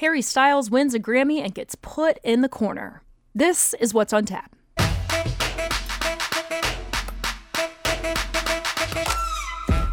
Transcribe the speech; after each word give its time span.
Harry 0.00 0.22
Styles 0.22 0.70
wins 0.70 0.94
a 0.94 0.98
Grammy 0.98 1.44
and 1.44 1.54
gets 1.54 1.74
put 1.74 2.18
in 2.24 2.40
the 2.40 2.48
corner. 2.48 3.02
This 3.34 3.74
is 3.74 3.92
what's 3.92 4.14
on 4.14 4.24
tap. 4.24 4.56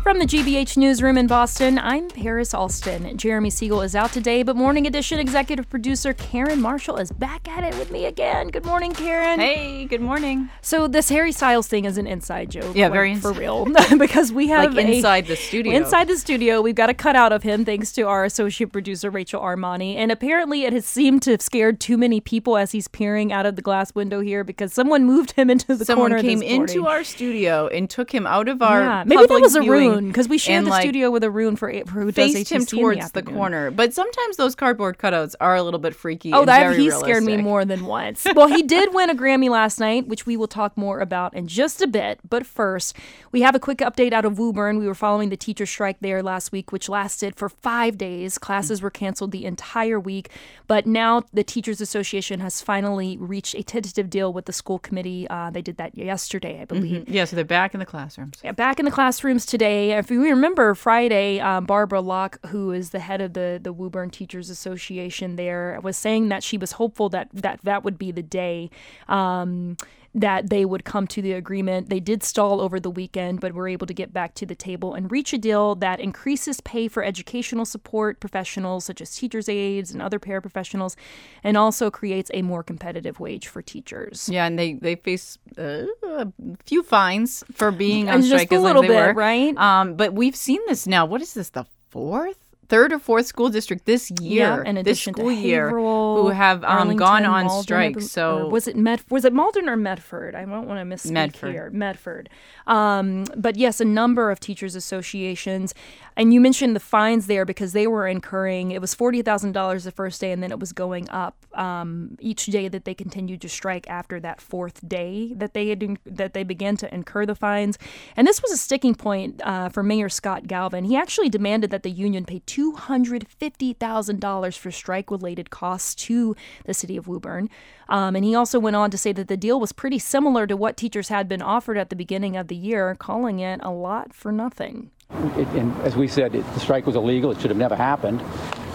From 0.07 0.19
the 0.19 0.25
GBH 0.25 0.77
newsroom 0.77 1.17
in 1.17 1.27
Boston, 1.27 1.77
I'm 1.77 2.07
Paris 2.07 2.53
Alston. 2.53 3.17
Jeremy 3.17 3.49
Siegel 3.49 3.81
is 3.81 3.93
out 3.93 4.13
today, 4.13 4.41
but 4.41 4.55
Morning 4.55 4.87
Edition 4.87 5.19
executive 5.19 5.69
producer 5.69 6.13
Karen 6.13 6.61
Marshall 6.61 6.95
is 6.95 7.11
back 7.11 7.45
at 7.49 7.65
it 7.65 7.77
with 7.77 7.91
me 7.91 8.05
again. 8.05 8.47
Good 8.47 8.65
morning, 8.65 8.93
Karen. 8.93 9.37
Hey, 9.37 9.83
good 9.83 9.99
morning. 9.99 10.49
So 10.61 10.87
this 10.87 11.09
Harry 11.09 11.33
Styles 11.33 11.67
thing 11.67 11.83
is 11.83 11.97
an 11.97 12.07
inside 12.07 12.51
joke. 12.51 12.73
Yeah, 12.73 12.85
like, 12.85 12.93
very 12.93 13.15
for 13.15 13.33
real. 13.33 13.65
because 13.97 14.31
we 14.31 14.47
have 14.47 14.75
Like 14.75 14.85
a- 14.87 14.91
inside 14.95 15.27
the 15.27 15.35
studio. 15.35 15.73
Inside 15.73 16.07
the 16.07 16.15
studio, 16.15 16.61
we've 16.61 16.73
got 16.73 16.89
a 16.89 16.93
cutout 16.93 17.33
of 17.33 17.43
him 17.43 17.65
thanks 17.65 17.91
to 17.91 18.03
our 18.03 18.23
associate 18.23 18.71
producer 18.71 19.09
Rachel 19.09 19.41
Armani. 19.41 19.97
And 19.97 20.09
apparently, 20.09 20.63
it 20.63 20.71
has 20.71 20.85
seemed 20.85 21.21
to 21.23 21.31
have 21.31 21.41
scared 21.41 21.81
too 21.81 21.97
many 21.97 22.21
people 22.21 22.55
as 22.55 22.71
he's 22.71 22.87
peering 22.87 23.33
out 23.33 23.45
of 23.45 23.57
the 23.57 23.61
glass 23.61 23.93
window 23.93 24.21
here 24.21 24.45
because 24.45 24.71
someone 24.71 25.03
moved 25.03 25.33
him 25.33 25.49
into 25.49 25.75
the 25.75 25.83
Someone 25.83 26.11
corner. 26.11 26.19
Someone 26.19 26.39
came 26.39 26.61
into 26.61 26.87
our 26.87 27.03
studio 27.03 27.67
and 27.67 27.89
took 27.89 28.13
him 28.13 28.25
out 28.25 28.47
of 28.47 28.61
our 28.61 28.79
yeah, 28.79 29.03
maybe 29.05 29.25
that 29.25 29.41
was 29.41 29.57
a 29.57 29.59
viewing 29.59 29.96
because 30.05 30.27
we 30.29 30.37
shared 30.37 30.59
and, 30.59 30.67
the 30.67 30.71
like, 30.71 30.83
studio 30.83 31.09
with 31.09 31.23
a 31.23 31.31
rune 31.31 31.55
for, 31.55 31.71
for 31.85 32.01
who 32.01 32.11
does 32.11 32.33
Faced 32.33 32.51
him 32.51 32.65
towards 32.65 32.99
the, 32.99 33.05
afternoon. 33.05 33.35
corner, 33.35 33.71
but 33.71 33.93
sometimes 33.93 34.37
those 34.37 34.53
cardboard 34.55 34.97
cutouts 34.97 35.35
are 35.39 35.55
a 35.55 35.63
little 35.63 35.79
bit 35.79 35.95
freaky. 35.95 36.33
Oh, 36.33 36.45
that 36.45 36.75
he 36.77 36.91
scared 36.91 37.23
me 37.23 37.37
more 37.37 37.65
than 37.65 37.85
once. 37.87 38.25
well, 38.35 38.47
he 38.47 38.63
did 38.63 38.93
win 38.93 39.09
a 39.09 39.15
Grammy 39.15 39.49
last 39.49 39.79
night, 39.79 40.07
which 40.07 40.25
we 40.25 40.37
will 40.37 40.47
talk 40.47 40.77
more 40.77 40.99
about 40.99 41.33
in 41.33 41.47
just 41.47 41.81
a 41.81 41.87
bit. 41.87 42.19
But 42.27 42.45
first, 42.45 42.95
we 43.31 43.41
have 43.41 43.55
a 43.55 43.59
quick 43.59 43.79
update 43.79 44.13
out 44.13 44.25
of 44.25 44.37
Woburn. 44.37 44.77
We 44.77 44.87
were 44.87 44.95
following 44.95 45.29
the 45.29 45.37
teacher 45.37 45.65
strike 45.65 45.97
there 46.01 46.21
last 46.21 46.51
week, 46.51 46.71
which 46.71 46.89
lasted 46.89 47.35
for 47.35 47.49
five 47.49 47.97
days. 47.97 48.37
Classes 48.37 48.81
were 48.81 48.89
canceled 48.89 49.31
the 49.31 49.45
entire 49.45 49.99
week, 49.99 50.29
but 50.67 50.85
now 50.85 51.23
the 51.33 51.43
Teachers 51.43 51.81
Association 51.81 52.39
has 52.39 52.61
finally 52.61 53.17
reached 53.17 53.55
a 53.55 53.63
tentative 53.63 54.09
deal 54.09 54.31
with 54.33 54.45
the 54.45 54.53
school 54.53 54.79
committee. 54.79 55.27
Uh, 55.29 55.49
they 55.49 55.61
did 55.61 55.77
that 55.77 55.97
yesterday, 55.97 56.61
I 56.61 56.65
believe. 56.65 57.07
Yeah, 57.07 57.25
so 57.25 57.35
they're 57.35 57.45
back 57.45 57.73
in 57.73 57.79
the 57.79 57.85
classrooms. 57.85 58.39
Yeah, 58.43 58.51
back 58.51 58.79
in 58.79 58.85
the 58.85 58.91
classrooms 58.91 59.45
today. 59.45 59.86
If 59.91 60.11
you 60.11 60.23
remember 60.23 60.73
Friday, 60.75 61.39
um, 61.39 61.65
Barbara 61.65 62.01
Locke, 62.01 62.39
who 62.47 62.71
is 62.71 62.91
the 62.91 62.99
head 62.99 63.21
of 63.21 63.33
the 63.33 63.59
the 63.61 63.73
Woburn 63.73 64.09
Teachers 64.09 64.49
Association, 64.49 65.35
there 65.35 65.79
was 65.81 65.97
saying 65.97 66.29
that 66.29 66.43
she 66.43 66.57
was 66.57 66.73
hopeful 66.73 67.09
that 67.09 67.29
that 67.33 67.59
that 67.63 67.83
would 67.83 67.97
be 67.97 68.11
the 68.11 68.23
day. 68.23 68.69
Um, 69.07 69.77
that 70.19 70.49
they 70.49 70.65
would 70.65 70.83
come 70.83 71.05
to 71.05 71.21
the 71.21 71.31
agreement. 71.33 71.89
They 71.89 71.99
did 71.99 72.23
stall 72.23 72.59
over 72.59 72.79
the 72.79 72.89
weekend, 72.89 73.39
but 73.39 73.53
were 73.53 73.67
able 73.67 73.85
to 73.85 73.93
get 73.93 74.11
back 74.11 74.33
to 74.35 74.45
the 74.47 74.55
table 74.55 74.95
and 74.95 75.11
reach 75.11 75.31
a 75.31 75.37
deal 75.37 75.75
that 75.75 75.99
increases 75.99 76.59
pay 76.61 76.87
for 76.87 77.03
educational 77.03 77.65
support 77.65 78.19
professionals 78.19 78.83
such 78.83 78.99
as 78.99 79.15
teachers' 79.15 79.47
aides 79.47 79.91
and 79.91 80.01
other 80.01 80.17
paraprofessionals, 80.19 80.95
and 81.43 81.55
also 81.55 81.91
creates 81.91 82.31
a 82.33 82.41
more 82.41 82.63
competitive 82.63 83.19
wage 83.19 83.47
for 83.47 83.61
teachers. 83.61 84.27
Yeah, 84.27 84.47
and 84.47 84.57
they 84.57 84.73
they 84.73 84.95
face 84.95 85.37
uh, 85.57 85.85
a 86.03 86.27
few 86.65 86.81
fines 86.81 87.43
for 87.53 87.71
being 87.71 88.09
on 88.09 88.15
And 88.15 88.23
just 88.23 88.33
strike 88.33 88.51
a 88.51 88.55
as 88.55 88.61
long 88.61 88.67
little 88.67 88.81
they 88.81 88.87
bit, 88.87 89.07
were. 89.07 89.13
right? 89.13 89.55
Um, 89.57 89.95
but 89.95 90.13
we've 90.13 90.35
seen 90.35 90.61
this 90.67 90.87
now. 90.87 91.05
What 91.05 91.21
is 91.21 91.35
this? 91.35 91.49
The 91.51 91.65
fourth, 91.89 92.37
third, 92.69 92.93
or 92.93 92.99
fourth 92.99 93.25
school 93.25 93.49
district 93.49 93.85
this 93.85 94.11
year? 94.21 94.63
in 94.63 94.83
this 94.83 95.01
school 95.01 95.29
to 95.29 95.33
year, 95.33 95.69
who 95.69 96.29
have 96.29 96.63
um, 96.63 96.95
gone 96.95 97.25
on 97.25 97.45
Malden, 97.45 97.63
strike. 97.63 98.01
So 98.01 98.47
was 98.47 98.67
it 98.67 98.75
Med? 98.75 99.03
Was 99.09 99.25
it 99.25 99.33
Malden 99.33 99.69
or 99.69 99.75
Medford? 99.75 100.35
I 100.35 100.45
don't 100.45 100.67
want 100.67 100.79
to 100.79 100.95
misspeak 100.95 101.11
Medford. 101.11 101.51
here. 101.51 101.69
Medford. 101.71 102.29
Um, 102.65 103.25
but 103.35 103.55
yes, 103.55 103.79
a 103.79 103.85
number 103.85 104.31
of 104.31 104.39
teachers 104.39 104.75
associations, 104.75 105.73
and 106.15 106.33
you 106.33 106.41
mentioned 106.41 106.75
the 106.75 106.81
fines 106.81 107.27
there 107.27 107.45
because 107.45 107.73
they 107.73 107.87
were 107.87 108.07
incurring. 108.07 108.71
It 108.71 108.81
was 108.81 108.93
forty 108.93 109.21
thousand 109.21 109.53
dollars 109.53 109.83
the 109.83 109.91
first 109.91 110.21
day, 110.21 110.31
and 110.31 110.43
then 110.43 110.51
it 110.51 110.59
was 110.59 110.73
going 110.73 111.09
up 111.09 111.45
um, 111.53 112.17
each 112.19 112.45
day 112.47 112.67
that 112.67 112.85
they 112.85 112.93
continued 112.93 113.41
to 113.41 113.49
strike 113.49 113.89
after 113.89 114.19
that 114.19 114.41
fourth 114.41 114.87
day 114.87 115.33
that 115.35 115.53
they 115.53 115.69
had 115.69 115.97
that 116.05 116.33
they 116.33 116.43
began 116.43 116.77
to 116.77 116.93
incur 116.93 117.25
the 117.25 117.35
fines. 117.35 117.77
And 118.15 118.27
this 118.27 118.41
was 118.41 118.51
a 118.51 118.57
sticking 118.57 118.95
point 118.95 119.41
uh, 119.43 119.69
for 119.69 119.83
Mayor 119.83 120.09
Scott 120.09 120.47
Galvin. 120.47 120.85
He 120.85 120.95
actually 120.95 121.29
demanded 121.29 121.69
that 121.71 121.83
the 121.83 121.91
union 121.91 122.25
pay 122.25 122.39
two 122.57 122.71
hundred 122.71 123.27
fifty 123.27 123.73
thousand 123.73 124.19
dollars 124.19 124.57
for 124.57 124.71
strike-related 124.71 125.51
costs 125.51 125.93
to 125.93 126.35
the 126.65 126.73
city 126.73 126.97
of 126.97 127.07
Woburn. 127.07 127.51
Um, 127.87 128.15
and 128.15 128.25
he 128.25 128.33
also 128.33 128.57
went 128.57 128.75
on 128.75 128.89
to 128.89 128.97
say 128.97 129.11
that 129.11 129.27
the 129.27 129.37
deal 129.37 129.59
was 129.59 129.71
pretty 129.71 129.99
similar 129.99 130.47
to 130.47 130.57
what 130.57 130.75
teachers 130.75 131.09
had 131.09 131.29
been 131.29 131.43
offered 131.43 131.77
at 131.77 131.91
the 131.91 131.95
beginning 131.95 132.35
of 132.35 132.47
the 132.47 132.55
year, 132.55 132.95
calling 132.95 133.41
it 133.41 133.59
a 133.61 133.69
lot 133.69 134.11
for 134.11 134.31
nothing. 134.31 134.89
It, 135.11 135.47
and 135.49 135.71
as 135.83 135.95
we 135.95 136.07
said, 136.07 136.33
it, 136.33 136.51
the 136.55 136.59
strike 136.59 136.87
was 136.87 136.95
illegal. 136.95 137.29
It 137.29 137.39
should 137.39 137.51
have 137.51 137.59
never 137.59 137.75
happened. 137.75 138.21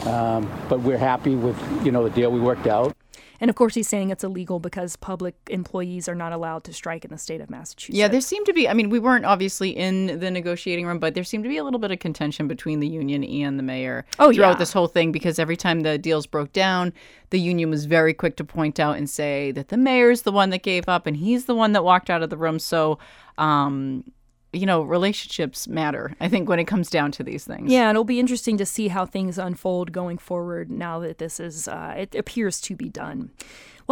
Um, 0.07 0.49
but 0.69 0.79
we're 0.81 0.97
happy 0.97 1.35
with 1.35 1.59
you 1.85 1.91
know 1.91 2.05
the 2.09 2.15
deal 2.15 2.31
we 2.31 2.39
worked 2.39 2.69
out. 2.69 2.97
And 3.43 3.49
of 3.51 3.57
course, 3.57 3.75
he's 3.75 3.89
saying 3.89 4.11
it's 4.11 4.23
illegal 4.23 4.61
because 4.61 4.95
public 4.95 5.35
employees 5.51 6.09
are 6.09 6.15
not 6.15 6.33
allowed 6.33 6.63
to 6.63 6.73
strike 6.73 7.05
in 7.05 7.11
the 7.11 7.19
state 7.19 7.41
of 7.41 7.51
Massachusetts. 7.51 7.99
Yeah, 7.99 8.07
there 8.07 8.21
seemed 8.21 8.47
to 8.47 8.53
be. 8.53 8.69
I 8.69 8.73
mean, 8.73 8.89
we 8.89 9.01
weren't 9.01 9.25
obviously 9.25 9.71
in 9.71 10.21
the 10.21 10.31
negotiating 10.31 10.87
room, 10.87 11.01
but 11.01 11.15
there 11.15 11.25
seemed 11.25 11.43
to 11.43 11.49
be 11.51 11.57
a 11.57 11.65
little 11.65 11.81
bit 11.81 11.91
of 11.91 11.99
contention 11.99 12.47
between 12.47 12.79
the 12.79 12.87
union 12.87 13.25
and 13.25 13.59
the 13.59 13.65
mayor 13.65 14.07
Oh, 14.21 14.33
throughout 14.33 14.51
yeah. 14.51 14.55
this 14.59 14.73
whole 14.73 14.87
thing 14.87 15.11
because 15.11 15.41
every 15.41 15.57
time 15.57 15.81
the 15.81 15.99
deals 15.99 16.25
broke 16.25 16.53
down, 16.53 16.93
the 17.31 17.41
union 17.41 17.69
was 17.69 17.85
very 17.87 18.15
quick 18.15 18.37
to 18.37 18.45
point 18.45 18.79
out 18.79 18.97
and 18.97 19.11
say 19.11 19.51
that 19.51 19.71
the 19.71 19.77
mayor's 19.77 20.23
the 20.23 20.31
one 20.31 20.51
that 20.51 20.63
gave 20.63 20.89
up 20.89 21.09
and 21.09 21.17
he's 21.17 21.47
the 21.47 21.55
one 21.57 21.73
that 21.73 21.83
walked 21.83 22.11
out 22.11 22.23
of 22.23 22.31
the 22.31 22.37
room. 22.37 22.61
So, 22.61 23.01
um, 23.39 24.05
you 24.53 24.67
know, 24.67 24.83
relationships 24.83 25.67
matter, 25.67 26.15
I 26.21 26.29
think, 26.29 26.49
when 26.49 26.59
it 26.59 26.65
comes 26.65 26.91
down 26.91 27.13
to 27.13 27.23
these 27.23 27.45
things. 27.45 27.73
Yeah, 27.73 27.89
and 27.89 27.91
it'll 27.91 28.05
be 28.05 28.21
interesting 28.21 28.59
to 28.59 28.67
see 28.67 28.89
how 28.89 29.07
things 29.07 29.39
unfold 29.39 29.93
going 29.93 30.19
forward 30.19 30.71
now 30.71 30.99
that 31.01 31.19
this 31.19 31.41
is, 31.41 31.69
uh, 31.69 31.95
it 31.97 32.15
appears 32.15 32.61
to 32.63 32.77
be 32.77 32.89
done. 32.89 33.31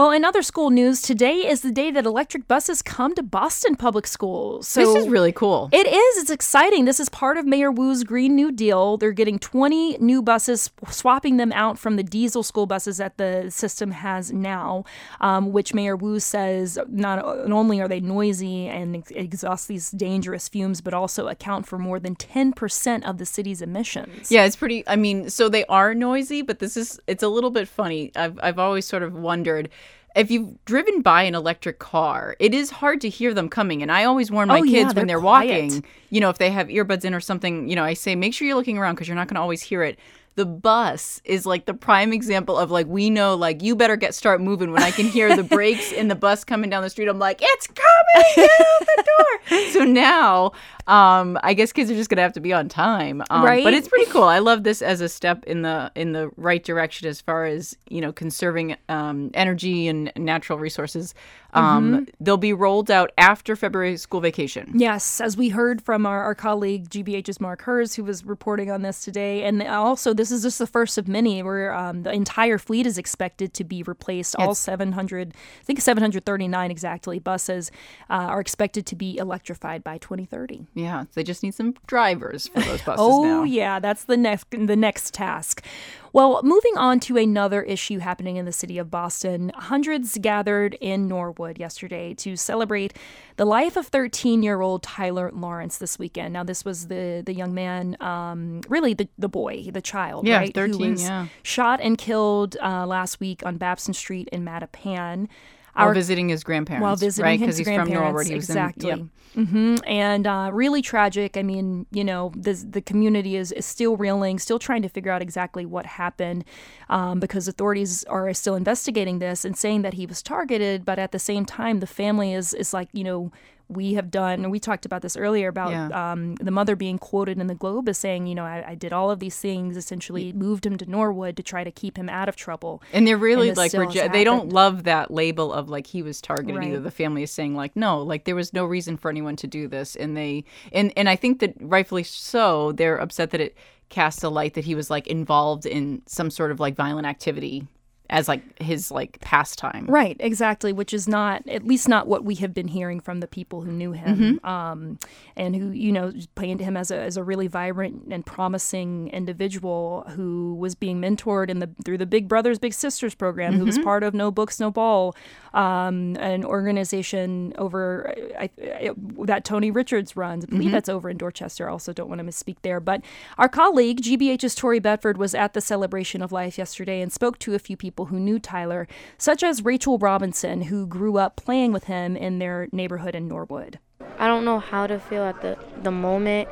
Well, 0.01 0.13
in 0.13 0.25
other 0.25 0.41
school 0.41 0.71
news, 0.71 1.03
today 1.03 1.47
is 1.47 1.61
the 1.61 1.71
day 1.71 1.91
that 1.91 2.07
electric 2.07 2.49
buses 2.49 2.81
come 2.81 3.15
to 3.17 3.23
Boston 3.23 3.77
Public 3.77 4.07
Schools. 4.07 4.67
So 4.67 4.81
This 4.81 5.03
is 5.05 5.11
really 5.11 5.31
cool. 5.31 5.69
It 5.73 5.87
is. 5.87 6.17
It's 6.23 6.31
exciting. 6.31 6.87
This 6.87 7.01
is 7.01 7.11
part 7.11 7.37
of 7.37 7.45
Mayor 7.45 7.71
Wu's 7.71 8.03
Green 8.03 8.35
New 8.35 8.51
Deal. 8.51 8.97
They're 8.97 9.13
getting 9.13 9.39
20 9.39 9.99
new 9.99 10.23
buses, 10.23 10.71
swapping 10.89 11.37
them 11.37 11.53
out 11.53 11.79
from 11.79 11.97
the 11.97 12.03
diesel 12.03 12.43
school 12.43 12.65
buses 12.65 12.97
that 12.97 13.19
the 13.19 13.51
system 13.51 13.91
has 13.91 14.33
now, 14.33 14.85
um, 15.21 15.53
which 15.53 15.75
Mayor 15.75 15.97
Wu 15.97 16.19
says 16.19 16.79
not 16.89 17.23
only 17.23 17.79
are 17.83 17.89
they 17.89 18.01
noisy 18.01 18.69
and 18.69 18.97
ex- 18.97 19.11
exhaust 19.11 19.69
these 19.69 19.91
dangerous 19.91 20.49
fumes, 20.49 20.81
but 20.81 20.95
also 20.95 21.29
account 21.29 21.67
for 21.67 21.77
more 21.77 22.01
than 22.01 22.17
10% 22.17 23.07
of 23.07 23.19
the 23.19 23.27
city's 23.27 23.61
emissions. 23.61 24.33
Yeah, 24.33 24.47
it's 24.47 24.57
pretty. 24.57 24.83
I 24.87 24.97
mean, 24.97 25.29
so 25.29 25.51
they 25.51 25.67
are 25.67 25.95
noisy, 25.95 26.41
but 26.41 26.59
this 26.59 26.79
is 26.79 26.99
it's 27.07 27.23
a 27.23 27.29
little 27.29 27.51
bit 27.51 27.69
funny. 27.69 28.13
I've 28.17 28.41
I've 28.43 28.59
always 28.59 28.87
sort 28.87 29.03
of 29.03 29.13
wondered 29.13 29.69
if 30.17 30.31
you've 30.31 30.65
driven 30.65 31.03
by 31.03 31.23
an 31.23 31.35
electric 31.35 31.79
car, 31.79 32.37
it 32.39 32.53
is 32.55 32.71
hard 32.71 33.01
to 33.03 33.09
hear 33.09 33.33
them 33.35 33.49
coming. 33.49 33.83
And 33.83 33.93
I 33.93 34.05
always 34.05 34.31
warn 34.31 34.49
my 34.49 34.61
Oh, 34.61 34.63
yeah, 34.63 34.83
kids 34.83 34.95
when 34.95 35.07
they're 35.07 35.17
they're 35.17 35.21
walking, 35.21 35.85
you 36.11 36.21
know, 36.21 36.31
if 36.31 36.39
they 36.39 36.51
have 36.51 36.69
earbuds 36.69 37.05
in 37.05 37.15
or 37.15 37.21
something, 37.21 37.69
you 37.69 37.77
know, 37.77 37.85
I 37.85 37.95
say 37.95 38.15
make 38.17 38.35
sure 38.35 38.47
you're 38.47 38.57
looking 38.57 38.79
around 38.79 38.95
because 38.95 39.09
you're 39.09 39.17
not 39.17 39.29
going 39.29 39.37
to 39.37 39.41
always 39.41 39.63
hear 39.63 39.83
it. 39.83 39.99
The 40.37 40.47
bus 40.47 41.21
is 41.25 41.45
like 41.45 41.67
the 41.67 41.75
prime 41.75 42.13
example 42.13 42.57
of 42.57 42.71
like 42.71 42.87
we 42.87 43.11
know 43.11 43.35
like 43.35 43.63
you 43.63 43.75
better 43.77 43.97
get 43.97 44.15
start 44.15 44.41
moving 44.41 44.71
when 44.73 44.83
I 44.83 44.91
can 44.93 45.07
hear 45.07 45.35
the 45.37 45.43
brakes 45.43 45.93
in 45.93 46.09
the 46.09 46.15
bus 46.15 46.45
coming 46.45 46.71
down 46.71 46.83
the 46.83 46.89
street. 46.91 47.09
I'm 47.09 47.19
like 47.19 47.41
it's 47.43 47.67
coming 47.67 48.25
get 48.37 48.51
out 48.61 48.87
the 48.97 49.05
door. 49.05 49.61
So 49.73 49.85
now, 49.85 50.53
um, 50.91 51.39
I 51.43 51.55
guess 51.55 51.73
kids 51.73 51.91
are 51.91 51.95
just 51.95 52.11
gonna 52.11 52.23
have 52.23 52.33
to 52.33 52.41
be 52.41 52.53
on 52.53 52.69
time, 52.69 53.23
um, 53.31 53.45
Right. 53.45 53.63
But 53.63 53.75
it's 53.75 53.89
pretty 53.89 54.11
cool. 54.11 54.25
I 54.25 54.41
love 54.41 54.65
this 54.65 54.83
as 54.83 55.01
a 55.01 55.09
step 55.09 55.45
in 55.45 55.63
the 55.63 55.93
in 55.95 56.13
the 56.13 56.31
right 56.37 56.63
direction 56.63 57.09
as 57.09 57.21
far 57.21 57.45
as 57.47 57.77
you 57.89 58.01
know 58.01 58.13
conserving 58.13 58.77
um, 58.89 59.31
energy 59.35 59.89
and 59.89 60.13
natural 60.17 60.59
resources. 60.59 61.15
Um, 61.53 62.07
They'll 62.21 62.37
be 62.37 62.53
rolled 62.53 62.91
out 62.91 63.11
after 63.19 63.57
February 63.57 63.97
school 63.97 64.21
vacation. 64.21 64.73
Yes, 64.75 65.21
as 65.21 65.37
we 65.37 65.49
heard 65.49 65.83
from 65.83 66.07
our, 66.07 66.23
our 66.23 66.35
colleague 66.35 66.89
GBH's 66.89 67.41
Mark 67.41 67.63
Herz, 67.63 67.95
who 67.95 68.05
was 68.05 68.25
reporting 68.25 68.71
on 68.71 68.83
this 68.83 69.05
today. 69.05 69.43
And 69.45 69.63
also, 69.63 70.15
this 70.15 70.31
is 70.31 70.43
just 70.43 70.59
the 70.59 70.67
first 70.67 70.99
of 70.99 71.09
many 71.09 71.43
where 71.43 71.75
um, 71.75 72.03
the 72.03 72.13
entire 72.13 72.59
fleet 72.59 72.87
is 72.87 72.99
expected 72.99 73.55
to 73.55 73.65
be 73.65 73.83
replaced. 73.83 74.37
All 74.39 74.55
700, 74.55 75.35
I 75.61 75.65
think 75.65 75.81
739 75.81 76.71
exactly, 76.71 77.19
buses 77.19 77.71
uh, 78.09 78.15
are 78.15 78.41
expected 78.41 78.87
to 78.87 78.97
be 78.97 79.17
electrified 79.19 79.83
by 79.83 79.99
2030. 79.99 80.67
Yeah, 80.75 80.80
they 81.15 81.23
just 81.23 81.43
need 81.43 81.55
some 81.55 81.75
drivers 81.87 82.49
for 82.49 82.61
those 82.61 82.83
buses 82.83 82.97
Oh 83.07 83.23
now. 83.25 83.43
yeah, 83.45 83.79
that's 83.81 84.05
the 84.05 84.17
next 84.17 84.47
the 84.51 84.77
next 84.77 85.15
task. 85.15 85.65
Well, 86.13 86.41
moving 86.43 86.77
on 86.77 86.99
to 87.01 87.17
another 87.17 87.63
issue 87.63 87.99
happening 88.01 88.37
in 88.37 88.45
the 88.45 88.53
city 88.53 88.79
of 88.79 88.91
Boston, 88.91 89.53
hundreds 89.55 90.19
gathered 90.19 90.75
in 90.81 91.07
Norwood 91.07 91.57
yesterday 91.57 92.15
to 92.15 92.35
celebrate 92.35 92.95
the 93.37 93.45
life 93.45 93.77
of 93.77 93.89
13-year-old 93.93 94.83
Tyler 94.83 95.31
Lawrence 95.33 95.79
this 95.79 96.01
weekend. 96.01 96.33
Now, 96.33 96.43
this 96.43 96.65
was 96.65 96.89
the 96.89 97.23
the 97.25 97.33
young 97.33 97.55
man, 97.55 97.97
um, 98.01 98.61
really 98.69 98.93
the 98.95 99.09
the 99.19 99.29
boy, 99.29 99.69
the 99.73 99.81
child, 99.83 100.27
Yeah, 100.27 100.39
right, 100.39 100.57
who 100.57 100.73
13, 100.73 100.91
was 100.93 101.03
yeah. 101.05 101.27
shot 101.45 101.81
and 101.81 101.97
killed 101.97 102.57
uh, 102.61 102.87
last 102.87 103.21
week 103.21 103.47
on 103.47 103.57
Babson 103.57 103.95
Street 103.95 104.29
in 104.33 104.45
Mattapan. 104.45 105.29
While 105.75 105.95
visiting 105.95 106.29
his 106.29 106.45
grandparents. 106.45 106.83
while 106.83 106.97
visiting 106.97 107.25
right? 107.25 107.41
his 107.41 107.59
he's 107.59 107.67
from 107.67 107.75
grandparents. 107.75 108.13
Norwood. 108.13 108.27
He 108.27 108.35
exactly. 108.35 108.91
In, 108.91 109.11
yep. 109.35 109.49
hmm 109.49 109.77
And 109.87 110.27
uh, 110.27 110.51
really 110.53 110.83
tragic. 110.83 111.37
I 111.37 111.43
mean, 111.43 111.87
you 111.91 112.05
know, 112.05 112.33
the 112.37 112.55
the 112.55 112.81
community 112.81 113.37
is, 113.37 113.53
is 113.53 113.67
still 113.67 113.97
reeling, 113.97 114.39
still 114.39 114.59
trying 114.59 114.83
to 114.83 114.89
figure 114.89 115.13
out 115.13 115.23
exactly 115.23 115.65
what 115.65 115.87
happened, 115.87 116.45
um, 116.89 117.21
because 117.21 117.47
authorities 117.49 118.05
are 118.05 118.33
still 118.35 118.57
investigating 118.57 119.19
this 119.19 119.45
and 119.45 119.57
saying 119.57 119.83
that 119.83 119.95
he 119.95 120.07
was 120.07 120.23
targeted. 120.23 120.85
But 120.85 120.99
at 120.99 121.13
the 121.13 121.19
same 121.19 121.45
time, 121.45 121.81
the 121.81 121.87
family 121.87 122.35
is 122.35 122.55
is 122.55 122.73
like, 122.73 122.89
you 122.93 123.05
know. 123.05 123.33
We 123.71 123.95
have 123.95 124.11
done, 124.11 124.43
and 124.43 124.51
we 124.51 124.59
talked 124.59 124.85
about 124.85 125.03
this 125.03 125.17
earlier 125.17 125.49
about 125.49 125.71
Yeah. 125.71 126.13
um, 126.13 126.35
the 126.37 126.51
mother 126.51 126.75
being 126.77 126.99
quoted 126.99 127.39
in 127.39 127.47
the 127.47 127.55
Globe 127.55 127.89
as 127.89 127.99
saying, 127.99 128.27
you 128.27 128.35
know, 128.35 128.45
I, 128.45 128.65
I 128.71 128.75
did 128.75 128.93
all 128.93 129.11
of 129.11 129.21
these 129.21 129.37
things, 129.39 129.77
essentially 129.77 130.33
moved 130.33 130.67
him 130.67 130.77
to 130.79 130.87
Norwood 130.91 131.37
to 131.37 131.43
try 131.43 131.63
to 131.65 131.71
keep 131.71 131.97
him 131.97 132.09
out 132.09 132.29
of 132.29 132.35
trouble. 132.37 132.83
And 132.93 133.07
they're 133.07 133.17
really 133.17 133.51
this 133.51 133.59
like 133.59 133.73
reje- 133.73 134.13
they 134.13 134.25
don't 134.25 134.49
love 134.51 134.85
that 134.85 135.11
label 135.11 135.53
of 135.53 135.69
like 135.69 135.87
he 135.87 136.03
was 136.03 136.21
targeted 136.21 136.57
Right. 136.57 136.69
either. 136.69 136.81
The 136.81 136.91
family 136.91 137.23
is 137.23 137.31
saying 137.31 137.55
like 137.55 137.77
no, 137.77 138.03
like 138.03 138.25
there 138.25 138.35
was 138.35 138.53
no 138.53 138.65
reason 138.65 138.97
for 138.97 139.09
anyone 139.11 139.37
to 139.37 139.47
do 139.47 139.69
this, 139.69 139.95
and 139.97 140.17
they 140.17 140.45
and 140.73 140.93
and 140.97 141.09
I 141.09 141.17
think 141.17 141.39
that 141.41 141.55
rightfully 141.61 142.03
so, 142.03 142.73
they're 142.73 142.97
upset 142.97 143.31
that 143.31 143.41
it 143.41 143.57
casts 143.89 144.23
a 144.23 144.29
light 144.29 144.55
that 144.55 144.65
he 144.65 144.75
was 144.75 144.91
like 144.91 145.07
involved 145.07 145.67
in 145.67 146.03
some 146.07 146.31
sort 146.31 146.51
of 146.51 146.61
like 146.61 146.75
violent 146.77 147.07
activity 147.07 147.67
as 148.11 148.29
like 148.29 148.43
his 148.61 148.91
like 148.91 149.19
pastime. 149.21 149.87
Right, 149.87 150.17
exactly, 150.21 150.73
which 150.73 150.93
is 150.93 151.09
not, 151.09 151.47
at 151.49 151.65
least 151.65 151.89
not 151.89 152.07
what 152.09 152.25
we 152.25 152.35
have 152.37 152.53
been 152.53 152.69
hearing 152.69 153.01
from 153.01 153.21
the 153.21 153.27
people 153.29 153.63
who 153.63 153.73
knew 153.73 153.93
him 153.93 154.11
Mm-hmm. 154.41 154.47
um, 154.47 154.99
and 155.37 155.55
who, 155.57 155.71
you 155.71 155.93
know, 155.93 156.13
painted 156.35 156.65
him 156.65 156.77
as 156.77 156.91
a, 156.91 156.99
as 156.99 157.17
a 157.17 157.23
really 157.23 157.47
vibrant 157.47 158.13
and 158.13 158.27
promising 158.27 159.09
individual 159.11 160.05
who 160.17 160.55
was 160.57 160.75
being 160.75 161.01
mentored 161.01 161.49
in 161.49 161.61
the 161.61 161.71
through 161.85 161.99
the 161.99 162.07
Big 162.07 162.27
Brothers 162.29 162.59
Big 162.59 162.75
Sisters 162.75 163.15
program, 163.15 163.55
who 163.55 163.65
was 163.65 163.77
Mm-hmm. 163.77 163.85
part 163.85 164.03
of 164.03 164.13
No 164.13 164.31
Books, 164.33 164.59
No 164.59 164.71
Ball, 164.73 165.15
um, 165.55 166.17
an 166.17 166.45
organization 166.45 167.53
over 167.59 168.13
I, 168.39 168.51
I, 168.61 168.91
that 169.25 169.45
Tony 169.45 169.71
Richards 169.71 170.17
runs. 170.17 170.45
I 170.45 170.47
believe 170.49 170.61
Mm-hmm. 170.65 170.73
that's 170.73 170.89
over 170.89 171.09
in 171.09 171.17
Dorchester. 171.17 171.69
I 171.69 171.73
also 171.73 171.93
don't 171.93 172.09
want 172.09 172.19
to 172.19 172.25
misspeak 172.25 172.57
there. 172.63 172.81
But 172.81 173.03
our 173.39 173.49
colleague, 173.49 174.03
GBH's 174.03 174.55
Tori 174.55 174.79
Bedford, 174.81 175.17
was 175.17 175.35
at 175.35 175.55
the 175.55 175.61
celebration 175.61 176.21
of 176.23 176.33
life 176.33 176.59
yesterday 176.59 177.01
and 177.01 177.13
spoke 177.13 177.39
to 177.41 177.55
a 177.55 177.59
few 177.59 177.77
people 177.77 178.00
who 178.07 178.21
knew 178.21 178.39
Tyler, 178.39 178.87
such 179.19 179.43
as 179.43 179.65
Rachel 179.65 179.99
Robinson, 179.99 180.63
who 180.63 180.87
grew 180.87 181.17
up 181.17 181.37
playing 181.37 181.73
with 181.73 181.85
him 181.85 182.17
in 182.17 182.39
their 182.39 182.69
neighborhood 182.73 183.15
in 183.15 183.29
Norwood. 183.29 183.79
I 184.19 184.27
don't 184.27 184.45
know 184.45 184.59
how 184.59 184.87
to 184.87 184.99
feel 184.99 185.23
at 185.23 185.41
the, 185.41 185.59
the 185.83 185.91
moment 185.91 186.49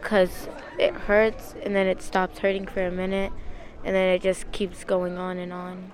because 0.00 0.48
it 0.78 0.94
hurts 0.94 1.54
and 1.62 1.74
then 1.74 1.86
it 1.86 2.02
stops 2.02 2.38
hurting 2.38 2.66
for 2.66 2.86
a 2.86 2.90
minute 2.90 3.32
and 3.84 3.94
then 3.94 4.08
it 4.14 4.22
just 4.22 4.50
keeps 4.52 4.84
going 4.84 5.16
on 5.16 5.38
and 5.38 5.52
on. 5.52 5.92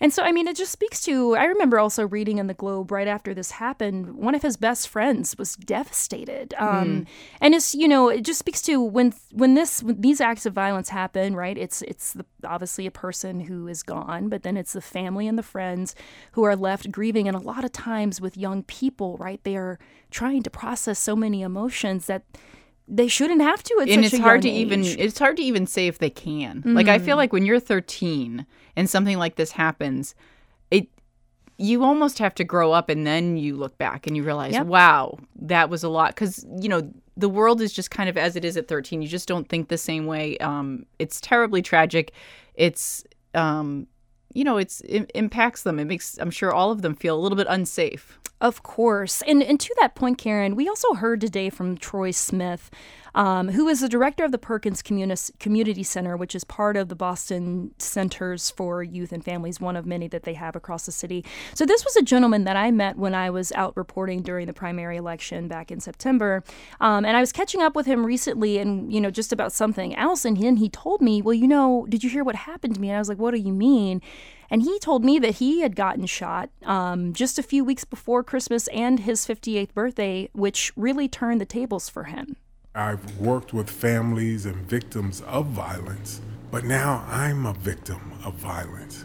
And 0.00 0.12
so, 0.12 0.22
I 0.22 0.32
mean, 0.32 0.48
it 0.48 0.56
just 0.56 0.72
speaks 0.72 1.00
to. 1.02 1.36
I 1.36 1.44
remember 1.44 1.78
also 1.78 2.06
reading 2.06 2.38
in 2.38 2.46
the 2.46 2.54
Globe 2.54 2.90
right 2.90 3.08
after 3.08 3.34
this 3.34 3.52
happened, 3.52 4.16
one 4.16 4.34
of 4.34 4.42
his 4.42 4.56
best 4.56 4.88
friends 4.88 5.36
was 5.38 5.56
devastated. 5.56 6.54
Um, 6.58 7.06
And 7.40 7.54
it's, 7.54 7.74
you 7.74 7.88
know, 7.88 8.08
it 8.08 8.22
just 8.22 8.38
speaks 8.38 8.62
to 8.62 8.82
when 8.82 9.12
when 9.32 9.54
this 9.54 9.82
when 9.82 10.00
these 10.00 10.20
acts 10.20 10.46
of 10.46 10.52
violence 10.52 10.88
happen, 10.88 11.36
right? 11.36 11.56
It's 11.58 11.82
it's 11.82 12.12
the, 12.12 12.24
obviously 12.44 12.86
a 12.86 12.90
person 12.90 13.40
who 13.40 13.68
is 13.68 13.82
gone, 13.82 14.28
but 14.28 14.42
then 14.42 14.56
it's 14.56 14.72
the 14.72 14.80
family 14.80 15.26
and 15.28 15.38
the 15.38 15.42
friends 15.42 15.94
who 16.32 16.44
are 16.44 16.56
left 16.56 16.90
grieving. 16.90 17.28
And 17.28 17.36
a 17.36 17.40
lot 17.40 17.64
of 17.64 17.72
times 17.72 18.20
with 18.20 18.36
young 18.36 18.62
people, 18.62 19.16
right, 19.18 19.42
they 19.44 19.56
are 19.56 19.78
trying 20.10 20.42
to 20.42 20.50
process 20.50 20.98
so 20.98 21.16
many 21.16 21.42
emotions 21.42 22.06
that 22.06 22.22
they 22.88 23.08
shouldn't 23.08 23.42
have 23.42 23.62
to. 23.64 23.74
At 23.80 23.88
and 23.88 24.04
such 24.04 24.12
it's 24.12 24.20
a 24.20 24.22
hard 24.22 24.42
to 24.42 24.48
young 24.48 24.56
even 24.58 24.84
it's 24.84 25.18
hard 25.18 25.36
to 25.38 25.42
even 25.42 25.66
say 25.66 25.86
if 25.88 25.98
they 25.98 26.10
can. 26.10 26.62
Like 26.64 26.88
i 26.88 26.98
feel 26.98 27.16
like 27.16 27.32
when 27.32 27.44
you're 27.44 27.60
13 27.60 28.46
and 28.76 28.88
something 28.90 29.18
like 29.18 29.36
this 29.36 29.52
happens 29.52 30.14
it 30.70 30.86
you 31.58 31.82
almost 31.82 32.18
have 32.18 32.34
to 32.34 32.44
grow 32.44 32.72
up 32.72 32.88
and 32.90 33.06
then 33.06 33.36
you 33.36 33.56
look 33.56 33.76
back 33.78 34.06
and 34.06 34.16
you 34.16 34.22
realize 34.22 34.52
Yep. 34.54 34.66
wow 34.66 35.18
that 35.36 35.70
was 35.70 35.82
a 35.82 35.88
lot. 35.88 36.14
Because 36.14 36.44
you 36.60 36.68
know 36.68 36.90
the 37.16 37.28
world 37.30 37.60
is 37.62 37.72
just 37.72 37.90
kind 37.90 38.08
of 38.10 38.16
as 38.18 38.36
it 38.36 38.44
is 38.44 38.56
at 38.56 38.68
13 38.68 39.00
you 39.02 39.08
just 39.08 39.26
don't 39.26 39.48
think 39.48 39.68
the 39.68 39.78
same 39.78 40.06
way. 40.06 40.36
Um 40.38 40.86
it's 40.98 41.20
terribly 41.20 41.62
tragic. 41.62 42.12
It's 42.54 43.04
um 43.34 43.86
you 44.36 44.44
know 44.44 44.58
it's 44.58 44.82
it 44.82 45.10
impacts 45.14 45.62
them 45.62 45.78
it 45.78 45.86
makes 45.86 46.18
i'm 46.18 46.30
sure 46.30 46.52
all 46.52 46.70
of 46.70 46.82
them 46.82 46.94
feel 46.94 47.16
a 47.16 47.22
little 47.22 47.36
bit 47.36 47.46
unsafe 47.48 48.18
Of 48.38 48.62
course. 48.62 49.22
And, 49.26 49.42
and 49.42 49.58
to 49.58 49.74
that 49.80 49.94
point, 49.94 50.18
Karen, 50.18 50.56
we 50.56 50.68
also 50.68 50.92
heard 50.92 51.22
today 51.22 51.48
from 51.48 51.78
Troy 51.78 52.10
Smith, 52.10 52.70
um, 53.16 53.48
who 53.48 53.66
is 53.66 53.80
the 53.80 53.88
director 53.88 54.24
of 54.24 54.30
the 54.30 54.38
Perkins 54.38 54.82
Communi- 54.82 55.38
Community 55.40 55.82
Center, 55.82 56.16
which 56.16 56.34
is 56.34 56.44
part 56.44 56.76
of 56.76 56.88
the 56.88 56.94
Boston 56.94 57.72
Centers 57.78 58.50
for 58.50 58.82
Youth 58.82 59.10
and 59.10 59.24
Families, 59.24 59.58
one 59.58 59.74
of 59.74 59.86
many 59.86 60.06
that 60.08 60.24
they 60.24 60.34
have 60.34 60.54
across 60.54 60.84
the 60.86 60.92
city. 60.92 61.24
So, 61.54 61.64
this 61.64 61.84
was 61.84 61.96
a 61.96 62.02
gentleman 62.02 62.44
that 62.44 62.56
I 62.56 62.70
met 62.70 62.96
when 62.96 63.14
I 63.14 63.30
was 63.30 63.50
out 63.52 63.74
reporting 63.76 64.20
during 64.22 64.46
the 64.46 64.52
primary 64.52 64.98
election 64.98 65.48
back 65.48 65.70
in 65.72 65.80
September. 65.80 66.44
Um, 66.80 67.06
and 67.06 67.16
I 67.16 67.20
was 67.20 67.32
catching 67.32 67.62
up 67.62 67.74
with 67.74 67.86
him 67.86 68.04
recently 68.04 68.58
and, 68.58 68.92
you 68.92 69.00
know, 69.00 69.10
just 69.10 69.32
about 69.32 69.52
something 69.52 69.96
else. 69.96 70.26
And 70.26 70.36
then 70.36 70.58
he 70.58 70.68
told 70.68 71.00
me, 71.00 71.22
Well, 71.22 71.34
you 71.34 71.48
know, 71.48 71.86
did 71.88 72.04
you 72.04 72.10
hear 72.10 72.22
what 72.22 72.36
happened 72.36 72.74
to 72.74 72.80
me? 72.80 72.90
And 72.90 72.96
I 72.96 73.00
was 73.00 73.08
like, 73.08 73.18
What 73.18 73.32
do 73.32 73.40
you 73.40 73.52
mean? 73.52 74.02
And 74.50 74.62
he 74.62 74.78
told 74.78 75.04
me 75.04 75.18
that 75.20 75.36
he 75.36 75.62
had 75.62 75.74
gotten 75.74 76.06
shot 76.06 76.50
um, 76.64 77.12
just 77.14 77.38
a 77.38 77.42
few 77.42 77.64
weeks 77.64 77.84
before 77.84 78.22
Christmas 78.22 78.68
and 78.68 79.00
his 79.00 79.26
58th 79.26 79.74
birthday, 79.74 80.28
which 80.34 80.72
really 80.76 81.08
turned 81.08 81.40
the 81.40 81.46
tables 81.46 81.88
for 81.88 82.04
him. 82.04 82.36
I've 82.76 83.18
worked 83.18 83.52
with 83.54 83.70
families 83.70 84.46
and 84.46 84.56
victims 84.68 85.22
of 85.22 85.46
violence, 85.46 86.20
but 86.50 86.64
now 86.64 87.04
I'm 87.08 87.46
a 87.46 87.52
victim 87.54 88.12
of 88.24 88.34
violence. 88.34 89.04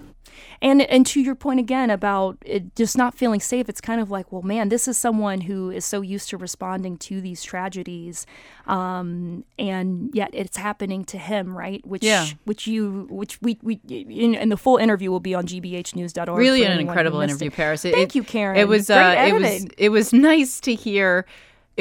And 0.64 0.84
and 0.84 1.08
to 1.08 1.20
your 1.22 1.34
point 1.34 1.60
again 1.60 1.90
about 1.90 2.38
it 2.46 2.76
just 2.76 2.96
not 2.96 3.16
feeling 3.16 3.40
safe, 3.40 3.68
it's 3.68 3.82
kind 3.82 4.00
of 4.00 4.12
like, 4.12 4.32
well, 4.32 4.44
man, 4.44 4.70
this 4.70 4.88
is 4.88 4.96
someone 4.96 5.42
who 5.42 5.72
is 5.72 5.86
so 5.86 6.02
used 6.02 6.30
to 6.30 6.38
responding 6.38 6.98
to 6.98 7.20
these 7.20 7.42
tragedies, 7.42 8.28
um, 8.68 9.44
and 9.58 10.12
yet 10.14 10.30
it's 10.34 10.58
happening 10.58 11.04
to 11.06 11.18
him, 11.18 11.58
right? 11.58 11.84
Which 11.86 12.04
Yeah. 12.04 12.28
which 12.46 12.68
you 12.68 13.08
which 13.10 13.42
we 13.42 13.58
we 13.64 13.80
in, 13.90 14.36
and 14.36 14.52
the 14.52 14.58
full 14.58 14.78
interview 14.78 15.10
will 15.10 15.20
be 15.20 15.34
on 15.34 15.48
gbhnews.org. 15.48 16.38
really 16.38 16.64
an 16.64 16.80
incredible 16.80 17.22
interview 17.22 17.48
it. 17.48 17.54
paris 17.54 17.84
It- 17.84 17.96
Thank 17.96 18.10
it- 18.10 18.16
you, 18.16 18.24
Karen. 18.24 18.56
it 18.58 18.68
was 18.68 18.88
Great 18.88 18.98
uh, 18.98 19.26
it 19.28 19.34
was 19.34 19.66
it 19.80 19.90
was 19.90 20.14
nice 20.14 20.60
to 20.62 20.76
hear 20.76 21.26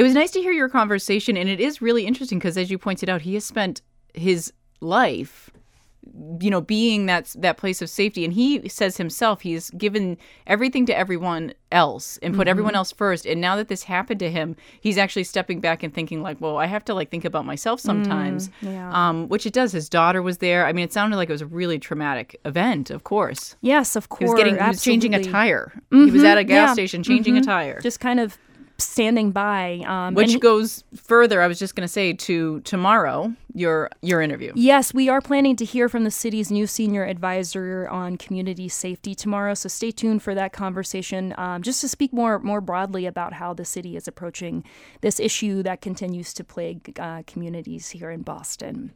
it 0.00 0.02
was 0.02 0.14
nice 0.14 0.30
to 0.30 0.40
hear 0.40 0.52
your 0.52 0.70
conversation 0.70 1.36
and 1.36 1.46
it 1.46 1.60
is 1.60 1.82
really 1.82 2.06
interesting 2.06 2.38
because 2.38 2.56
as 2.56 2.70
you 2.70 2.78
pointed 2.78 3.10
out 3.10 3.20
he 3.20 3.34
has 3.34 3.44
spent 3.44 3.82
his 4.14 4.50
life 4.80 5.50
you 6.40 6.48
know 6.48 6.62
being 6.62 7.04
that 7.04 7.26
that 7.36 7.58
place 7.58 7.82
of 7.82 7.90
safety 7.90 8.24
and 8.24 8.32
he 8.32 8.66
says 8.66 8.96
himself 8.96 9.42
he's 9.42 9.68
given 9.72 10.16
everything 10.46 10.86
to 10.86 10.96
everyone 10.96 11.52
else 11.70 12.18
and 12.22 12.34
put 12.34 12.48
everyone 12.48 12.74
else 12.74 12.90
first 12.90 13.26
and 13.26 13.42
now 13.42 13.54
that 13.56 13.68
this 13.68 13.82
happened 13.82 14.18
to 14.18 14.30
him 14.30 14.56
he's 14.80 14.96
actually 14.96 15.22
stepping 15.22 15.60
back 15.60 15.82
and 15.82 15.92
thinking 15.92 16.22
like 16.22 16.40
well 16.40 16.56
i 16.56 16.64
have 16.64 16.82
to 16.82 16.94
like 16.94 17.10
think 17.10 17.26
about 17.26 17.44
myself 17.44 17.78
sometimes 17.78 18.48
yeah. 18.62 18.90
um 18.92 19.28
which 19.28 19.44
it 19.44 19.52
does. 19.52 19.72
His 19.72 19.88
daughter 19.88 20.22
was 20.22 20.38
there. 20.38 20.66
I 20.66 20.72
mean 20.72 20.84
it 20.84 20.92
sounded 20.92 21.16
like 21.16 21.28
it 21.28 21.32
was 21.32 21.42
a 21.42 21.46
really 21.46 21.78
traumatic 21.78 22.40
event 22.46 22.90
of 22.90 23.04
course. 23.04 23.56
Yes, 23.60 23.96
of 23.96 24.08
course 24.08 24.20
he 24.20 24.24
was 24.24 24.34
getting 24.34 24.58
he 24.58 24.68
was 24.68 24.82
changing 24.82 25.14
a 25.14 25.22
tire. 25.22 25.72
He 25.90 26.10
was 26.10 26.24
at 26.24 26.38
a 26.38 26.44
gas 26.44 26.68
yeah, 26.68 26.72
station 26.72 27.02
changing 27.02 27.36
a 27.36 27.40
mhm. 27.40 27.46
tire. 27.46 27.80
Just 27.80 28.00
kind 28.00 28.18
of 28.18 28.38
standing 28.80 29.30
by. 29.30 29.82
Um, 29.86 30.14
which 30.14 30.32
he- 30.32 30.38
goes 30.38 30.84
further 30.94 31.40
i 31.42 31.46
was 31.46 31.58
just 31.58 31.74
going 31.74 31.86
to 31.86 31.92
say 31.92 32.12
to 32.12 32.60
tomorrow 32.60 33.32
your 33.54 33.90
your 34.02 34.20
interview 34.20 34.52
Yes, 34.54 34.94
we 34.94 35.08
are 35.08 35.20
planning 35.20 35.56
to 35.56 35.64
hear 35.64 35.88
from 35.88 36.04
the 36.04 36.10
city's 36.10 36.50
new 36.50 36.66
senior 36.66 37.04
advisor 37.04 37.88
on 37.88 38.16
community 38.16 38.68
safety 38.68 39.14
tomorrow. 39.14 39.54
So 39.54 39.68
stay 39.68 39.90
tuned 39.90 40.22
for 40.22 40.34
that 40.34 40.52
conversation, 40.52 41.34
um, 41.36 41.62
just 41.62 41.80
to 41.80 41.88
speak 41.88 42.12
more 42.12 42.38
more 42.38 42.60
broadly 42.60 43.06
about 43.06 43.32
how 43.34 43.52
the 43.54 43.64
city 43.64 43.96
is 43.96 44.06
approaching 44.06 44.64
this 45.00 45.18
issue 45.18 45.62
that 45.64 45.80
continues 45.80 46.32
to 46.34 46.44
plague 46.44 46.98
uh, 47.00 47.22
communities 47.26 47.90
here 47.90 48.10
in 48.10 48.22
Boston. 48.22 48.92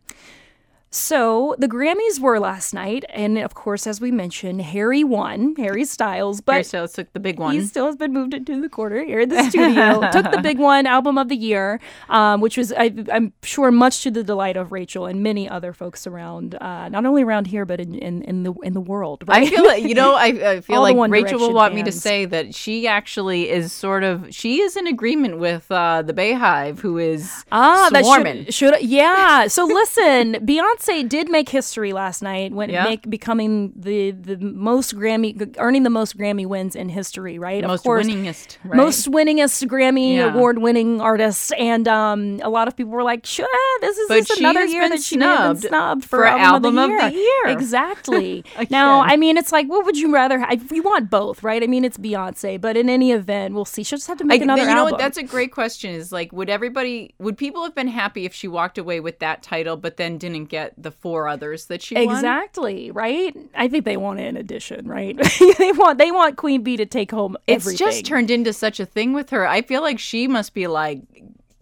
So 0.95 1.57
the 1.59 1.67
Grammys 1.69 2.21
were 2.21 2.39
last 2.39 2.73
night, 2.73 3.05
and 3.11 3.37
of 3.39 3.55
course, 3.55 3.85
as 3.87 4.01
we 4.01 4.13
mentioned, 4.13 4.63
Harry 4.63 5.03
won. 5.03 5.55
Harry 5.57 5.85
Styles, 5.85 6.41
but 6.41 6.53
Harry 6.53 6.65
Styles 6.65 6.93
took 6.93 7.13
the 7.13 7.19
big 7.19 7.39
one 7.41 7.55
he 7.55 7.63
still 7.63 7.87
has 7.87 7.97
been 7.97 8.13
moved 8.13 8.33
into 8.33 8.61
the 8.61 8.69
corner 8.69 9.03
here 9.05 9.19
in 9.21 9.29
the 9.29 9.43
studio. 9.51 10.09
Took 10.13 10.31
the 10.31 10.41
big 10.41 10.59
one, 10.61 10.87
album 10.87 11.19
of 11.19 11.29
the 11.29 11.37
year, 11.37 11.81
um, 12.09 12.41
which 12.41 12.57
was 12.57 12.73
I, 12.73 12.93
I'm 13.11 13.33
sure 13.43 13.73
much 13.73 14.03
to 14.03 14.11
the 14.13 14.23
delight 14.23 14.57
of 14.57 14.71
Rachel 14.71 15.07
and 15.07 15.21
many 15.23 15.49
other 15.49 15.73
folks 15.73 16.07
around, 16.07 16.55
uh, 16.61 16.89
not 16.89 17.05
only 17.05 17.25
around 17.25 17.49
here 17.49 17.65
but 17.65 17.81
in, 17.81 17.95
in, 17.97 18.23
in 18.23 18.45
the 18.45 18.53
in 18.63 18.75
the 18.75 18.81
world. 18.81 19.25
I 19.27 19.47
feel 19.47 19.65
like 19.65 19.83
you 19.83 19.95
know. 19.95 20.15
I, 20.15 20.27
I 20.27 20.61
feel 20.69 20.81
like 20.81 20.97
Rachel 21.11 21.41
will 21.41 21.53
want 21.55 21.75
me 21.75 21.83
to 21.83 21.93
say 21.93 22.25
that 22.27 22.55
she 22.55 22.87
actually 22.87 23.51
is 23.51 23.73
sort 23.73 24.05
of 24.05 24.33
she 24.33 24.61
is 24.61 24.77
in 24.77 24.87
agreement 24.87 25.39
with 25.39 25.69
uh, 25.73 26.03
the 26.03 26.13
BeyHive, 26.15 26.79
who 26.79 26.99
is 26.99 27.45
Ah, 27.51 27.89
swarming. 27.91 28.45
that 28.45 28.55
should, 28.55 28.75
should 28.77 28.83
yeah. 28.89 29.49
So 29.49 29.65
listen, 29.65 30.35
Beyonce 30.47 30.84
Beyonce 30.85 31.09
did 31.09 31.31
make 31.31 31.49
history 31.49 31.93
last 31.93 32.23
night 32.23 32.53
when 32.53 32.71
Yeah. 32.71 32.85
make, 32.85 33.09
becoming 33.09 33.73
the 33.77 34.13
the 34.13 34.37
most 34.37 34.95
Grammy, 34.97 35.55
earning 35.59 35.83
the 35.83 35.91
most 35.91 36.17
Grammy 36.19 36.47
wins 36.47 36.77
in 36.77 36.89
history. 36.89 37.39
Right, 37.39 37.63
Most 37.65 37.81
of 37.81 37.85
course, 37.85 38.07
winningest, 38.07 38.59
right? 38.65 38.77
most 38.77 39.11
winningest 39.11 39.67
Grammy 39.69 40.17
Yeah. 40.17 40.33
award 40.33 40.59
winning 40.59 41.01
artist, 41.01 41.53
and 41.59 41.87
um, 41.89 42.41
a 42.43 42.49
lot 42.49 42.69
of 42.69 42.77
people 42.77 42.93
were 42.93 43.03
like, 43.03 43.27
"Sure, 43.27 43.47
this 43.81 43.97
is 43.99 44.09
just 44.27 44.39
another 44.41 44.65
year 44.65 44.89
that 44.89 45.01
she 45.03 45.19
have 45.19 45.21
been 45.21 45.57
snubbed 45.57 45.61
snubbed 45.69 46.05
for, 46.05 46.19
for 46.19 46.27
album, 46.27 46.45
Album 46.75 46.79
of, 46.79 46.85
of 46.85 46.91
the 46.91 47.09
the 47.09 47.15
year." 47.15 47.25
Year. 47.25 47.53
Exactly. 47.53 48.45
now, 48.71 49.01
I 49.01 49.17
mean, 49.17 49.37
it's 49.37 49.53
like, 49.53 49.67
what 49.69 49.85
would 49.87 49.97
you 49.99 50.13
rather? 50.13 50.39
have? 50.39 50.73
You 50.73 50.83
want 50.83 51.11
both, 51.11 51.43
right? 51.43 51.63
I 51.63 51.67
mean, 51.67 51.85
it's 51.85 51.97
Beyonce, 51.99 52.61
but 52.61 52.77
in 52.77 52.89
any 52.89 53.13
event, 53.13 53.55
we'll 53.55 53.65
see. 53.65 53.83
She'll 53.83 53.99
just 53.99 54.09
have 54.09 54.19
to 54.19 54.25
make 54.25 54.41
I, 54.41 54.45
another 54.45 54.63
you 54.63 54.69
know 54.69 54.75
album. 54.79 54.93
what? 54.93 54.99
That's 54.99 55.19
a 55.19 55.23
great 55.23 55.53
question. 55.53 55.93
Is 55.95 56.13
like, 56.13 56.33
would 56.33 56.51
everybody, 56.51 57.15
would 57.19 57.37
people 57.37 57.63
have 57.65 57.75
been 57.75 57.89
happy 57.89 58.25
if 58.25 58.35
she 58.35 58.49
walked 58.49 58.79
away 58.79 59.01
with 59.01 59.19
that 59.21 59.43
title, 59.43 59.77
but 59.77 59.97
then 59.97 60.19
didn't 60.19 60.47
get 60.47 60.74
the 60.77 60.91
four 60.91 61.29
others 61.29 61.67
that 61.67 61.83
she 61.83 61.95
won? 61.95 62.17
Exactly, 62.17 62.91
right? 62.91 63.37
I 63.55 63.69
think 63.69 63.85
they 63.85 63.97
want 63.97 64.21
an 64.21 64.37
addition, 64.37 64.87
right? 64.87 65.17
they 65.59 65.73
want 65.73 65.99
they 65.99 66.11
want 66.11 66.37
Queen 66.37 66.63
Bee 66.63 66.77
to 66.77 66.87
take 66.87 67.11
home 67.11 67.37
It's 67.47 67.75
just 67.75 68.05
turned 68.05 68.31
into 68.31 68.53
such 68.53 68.81
a 68.81 68.87
thing 68.87 69.13
with 69.13 69.31
her. 69.31 69.47
I 69.47 69.63
feel 69.63 69.83
like 69.83 69.99
she 69.99 70.29
must 70.29 70.55
be 70.55 70.67
like, 70.67 71.01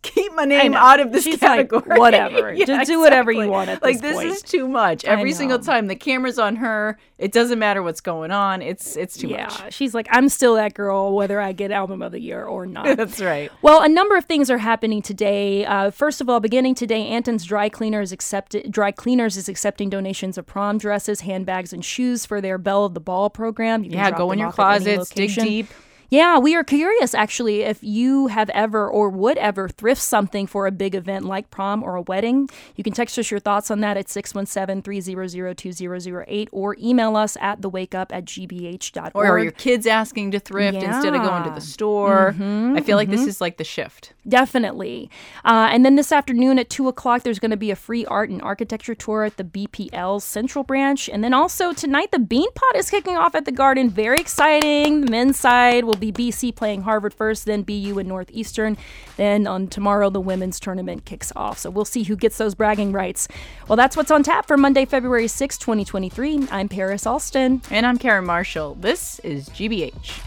keep 0.02 0.32
my 0.34 0.44
name 0.44 0.74
out 0.74 1.00
of 1.00 1.12
this 1.12 1.24
She's 1.24 1.40
like, 1.40 1.70
category. 1.70 1.98
whatever. 1.98 2.54
Just 2.56 2.88
do 2.88 3.00
whatever 3.00 3.30
you 3.32 3.48
want 3.48 3.70
at 3.70 3.80
this 3.80 3.92
point. 3.92 3.94
like 3.94 4.02
this 4.02 4.16
point. 4.16 4.28
is 4.28 4.42
too 4.42 4.68
much. 4.68 5.04
Every 5.04 5.32
single 5.32 5.58
time 5.58 5.86
the 5.86 5.96
camera's 5.96 6.38
on 6.38 6.56
her, 6.56 6.98
it 7.18 7.32
doesn't 7.32 7.58
matter 7.58 7.82
what's 7.82 8.00
going 8.00 8.30
on. 8.32 8.62
It's 8.62 8.96
it's 8.96 9.16
too 9.16 9.28
yeah, 9.28 9.46
much. 9.46 9.72
she's 9.74 9.94
like, 9.94 10.08
I'm 10.10 10.28
still 10.28 10.56
that 10.56 10.74
girl, 10.74 11.14
whether 11.14 11.40
I 11.40 11.52
get 11.52 11.70
album 11.70 12.02
of 12.02 12.12
the 12.12 12.20
year 12.20 12.44
or 12.44 12.66
not. 12.66 12.96
That's 12.96 13.20
right. 13.20 13.50
Well, 13.62 13.80
a 13.82 13.88
number 13.88 14.16
of 14.16 14.24
things 14.24 14.50
are 14.50 14.58
happening 14.58 15.02
today. 15.02 15.64
Uh, 15.64 15.90
first 15.90 16.20
of 16.20 16.28
all, 16.28 16.40
beginning 16.40 16.74
today, 16.74 17.06
Anton's 17.06 17.44
Dry 17.44 17.68
Cleaners 17.68 18.10
accepted 18.12 18.70
Dry 18.72 18.90
Cleaners 18.90 19.36
is 19.36 19.48
accepting 19.48 19.88
donations 19.88 20.36
of 20.36 20.46
prom 20.46 20.78
dresses, 20.78 21.20
handbags, 21.20 21.72
and 21.72 21.84
shoes 21.84 22.26
for 22.26 22.40
their 22.40 22.58
Belle 22.58 22.84
of 22.84 22.94
the 22.94 23.00
Ball 23.00 23.30
program. 23.30 23.84
You 23.84 23.90
can 23.90 23.98
Yeah, 23.98 24.10
go 24.10 24.32
in 24.32 24.38
your 24.38 24.52
closets, 24.52 25.10
dig 25.10 25.32
deep. 25.34 25.68
Yeah, 26.12 26.38
we 26.38 26.54
are 26.56 26.62
curious 26.62 27.14
actually 27.14 27.62
if 27.62 27.82
you 27.82 28.26
have 28.26 28.50
ever 28.50 28.86
or 28.86 29.08
would 29.08 29.38
ever 29.38 29.70
thrift 29.70 30.02
something 30.02 30.46
for 30.46 30.66
a 30.66 30.70
big 30.70 30.94
event 30.94 31.24
like 31.24 31.48
prom 31.48 31.82
or 31.82 31.96
a 31.96 32.02
wedding. 32.02 32.50
You 32.76 32.84
can 32.84 32.92
text 32.92 33.18
us 33.18 33.30
your 33.30 33.40
thoughts 33.40 33.70
on 33.70 33.80
that 33.80 33.96
at 33.96 34.10
617 34.10 34.82
300 34.82 35.56
2008 35.56 36.48
or 36.52 36.76
email 36.78 37.16
us 37.16 37.38
at 37.40 37.62
thewakeup 37.62 38.08
at 38.10 38.26
gbh.org. 38.26 39.12
Or 39.14 39.24
are 39.24 39.38
your 39.38 39.52
kids 39.52 39.86
asking 39.86 40.32
to 40.32 40.38
thrift 40.38 40.82
instead 40.82 41.14
of 41.14 41.22
going 41.22 41.44
to 41.44 41.50
the 41.50 41.62
store? 41.62 42.34
Mm-hmm, 42.36 42.76
I 42.76 42.82
feel 42.82 42.98
like 42.98 43.08
this 43.08 43.26
is 43.26 43.40
like 43.40 43.56
the 43.56 43.64
shift. 43.64 44.12
Definitely. 44.28 45.08
Uh, 45.46 45.70
and 45.72 45.82
then 45.82 45.96
this 45.96 46.12
afternoon 46.12 46.58
at 46.58 46.68
2 46.68 46.88
o'clock, 46.88 47.22
there's 47.22 47.38
going 47.38 47.52
to 47.52 47.56
be 47.56 47.70
a 47.70 47.76
free 47.76 48.04
art 48.04 48.28
and 48.28 48.42
architecture 48.42 48.94
tour 48.94 49.24
at 49.24 49.38
the 49.38 49.44
BPL's 49.44 50.24
Central 50.24 50.62
Branch. 50.62 51.08
And 51.08 51.24
then 51.24 51.32
also 51.32 51.72
tonight, 51.72 52.12
the 52.12 52.18
Beanpot 52.18 52.76
is 52.76 52.90
kicking 52.90 53.16
off 53.16 53.34
at 53.34 53.46
the 53.46 53.52
Garden. 53.52 53.88
Very 53.88 54.18
exciting. 54.18 55.06
The 55.06 55.10
men's 55.10 55.40
side 55.40 55.84
will 55.84 56.01
be 56.10 56.12
BC 56.12 56.54
playing 56.56 56.82
Harvard 56.82 57.14
first, 57.14 57.44
then 57.44 57.62
BU 57.62 57.98
and 57.98 58.08
Northeastern. 58.08 58.76
Then 59.16 59.46
on 59.46 59.68
tomorrow, 59.68 60.10
the 60.10 60.20
women's 60.20 60.58
tournament 60.58 61.04
kicks 61.04 61.32
off. 61.36 61.58
So 61.58 61.70
we'll 61.70 61.84
see 61.84 62.02
who 62.02 62.16
gets 62.16 62.38
those 62.38 62.54
bragging 62.54 62.92
rights. 62.92 63.28
Well, 63.68 63.76
that's 63.76 63.96
what's 63.96 64.10
on 64.10 64.22
tap 64.22 64.46
for 64.46 64.56
Monday, 64.56 64.84
February 64.84 65.28
6, 65.28 65.58
2023. 65.58 66.48
I'm 66.50 66.68
Paris 66.68 67.06
Alston. 67.06 67.62
And 67.70 67.86
I'm 67.86 67.98
Karen 67.98 68.26
Marshall. 68.26 68.74
This 68.74 69.20
is 69.20 69.48
GBH. 69.50 70.20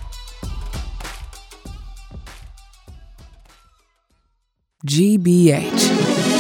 GBH. 4.86 6.35